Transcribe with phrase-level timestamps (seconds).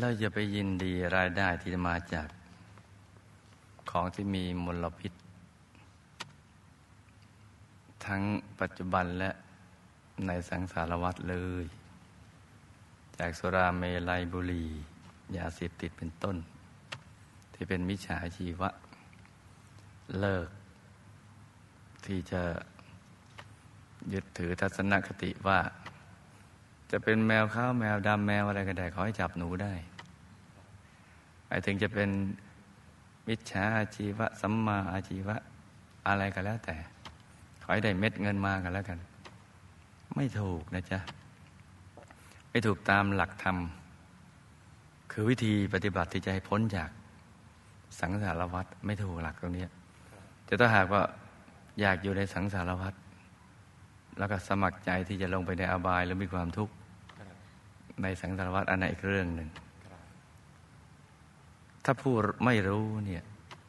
[0.00, 2.28] เราจะไปยินดีรายได้ที่มาจาก
[3.90, 5.12] ของที่มีมลพิษ
[8.04, 8.22] ทั้ง
[8.60, 9.30] ปัจจุบันและ
[10.26, 11.64] ในสังสารวัฏเลย
[13.18, 14.64] จากสุราเมลัยบุรี
[15.36, 16.36] ยาเสพติดเป็นต้น
[17.52, 18.70] ที่เป็นมิจฉาชีวะ
[20.20, 20.48] เลิก
[22.04, 22.42] ที่จะ
[24.12, 25.58] ยึดถือทัศนคติว่า
[26.90, 29.72] จะเป็นแมวข้าวแมวดำแมวอะไรก็ได้ขอให้จับหนูได้
[31.48, 32.10] ไอถึงจะเป็น
[33.28, 35.36] มิจฉาอาชีวะสัมมาอาชีวะ
[36.08, 36.76] อะไรก็แล้วแต่
[37.62, 38.98] ขอให้ได้เม็ดเงินมากันแล้วกัน
[40.16, 40.98] ไม่ถูกนะจ๊ะ
[42.50, 43.56] ไม่ถูกตามหลักธรรม
[45.12, 46.90] คือวิธีปฏิบัติที่จะให้พ้นจาก
[48.00, 49.66] สังสารวัฏไม่ถูกหลักตรงนี้
[50.44, 51.02] แต่ถ้าหากว่า
[51.80, 52.94] อยากอยู่ในสังสารวัฏ
[54.18, 56.72] แล้วก็สมัครใจที่จะลงไปในอบายหรือมีความทุกข์
[58.02, 59.48] ในสังสารวัฏอันไหนอีกเรื่องหนึ่ง
[61.84, 63.22] ถ้าผู้ไม่รู้เนี่ย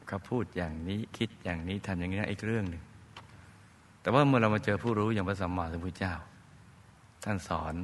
[0.08, 2.82] เขาพูดอย่างนี้คิดอย่างนี้ทำอย่างนี้อีกเรื่องหนึ่ง
[4.00, 6.14] แต่ว่าเมื่อเรามาเจอผู้รู้อย่างพระสัมมาสัมพุทธเจ้า
[7.24, 7.74] ท่านสอน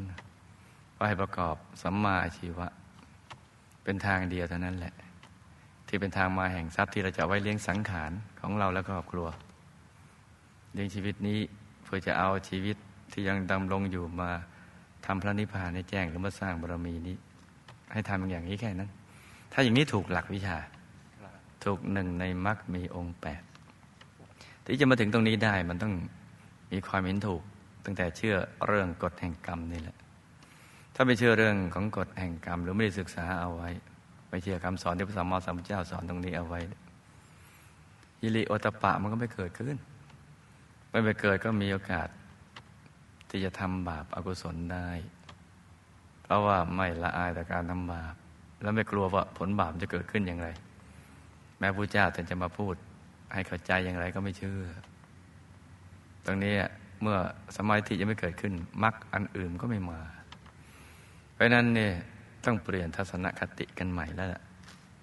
[0.96, 2.66] ว่าให้ประกอบสัมมาอาชีวะ
[3.84, 4.94] เป็นทางเดียวเท่านั้นแหละ
[5.88, 9.26] ที่เป็นทางมาแห่งทรัพย์ที่เราจะไว้เลี้ยงสังขารของเราและครอบครัว
[10.72, 11.40] เลี้ยงชีวิตนี้
[11.84, 12.76] เพื่อจะเอาชีวิต
[13.12, 14.30] ที่ยังดำรงอยู่มา
[15.04, 17.16] ทำพระนิพพานในแจ้งหรือมาสร้างบารมีนี้
[17.92, 18.90] ให้ทำอย่างนี้แค่นั้น
[19.52, 20.56] ถ้าอย่างนี้ถูกหลักวิชา
[21.64, 23.42] ถูกหนึ่งในมรรคมีองค์แปด
[24.64, 25.92] ที่จะมาถึงตรงนี้ได้มันต้อง
[26.72, 27.42] มีความเห็นถูก
[27.84, 29.96] ตั้งแต่เชื่อเรื่องกฎแห่งกรรมนี่แหละ
[30.94, 33.70] ถ้าไม่เชื่อเรื่องของกฎแห่งกรรม หรือไม่ได้ศึกษาเอาไว้
[34.28, 36.60] ไม่เชื่อคำสอนที่พระสัมมาสัมพุทธเจ้าสอนตรงนี้เอาไว้
[38.22, 39.76] ยิริโอตปะมันก็ไม่เกิดขึ้น
[40.90, 42.08] ไม่ไปเกิดก็มีโอกาส
[43.28, 44.88] ที่จะทำบาปอากุศลได้
[46.22, 48.14] เพราะว่าไม่ละอายต่อการทำบาป
[48.62, 50.48] แล้วไม่กลัวว่าผลบาปจะเกิดขึ้นอย่างไร
[51.58, 52.74] แม้พระเจ้าท่านจะมาพูด
[53.32, 54.60] ให้เข้าใจอย่างไรก็ไม่เชื่อ
[56.24, 56.54] ตรงนี้
[57.02, 57.18] เมื่อ
[57.56, 60.00] สมาธิยังไม่เกิดขึ้นมรรคอันอื่นก็ไม่มา
[61.32, 61.92] เพราะนั้นเนี่ย
[62.44, 64.28] ต้องเปลี่ยนทัศนคติกันใหม่แล้ว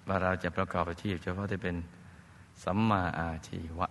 [0.08, 1.76] ว่าเราจะประกอบอาชีพเฉพาะที่เป็น
[2.64, 3.88] สัมมาอาชีวะ